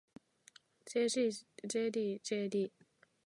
[0.87, 2.71] ｊｄｊｄｊｄ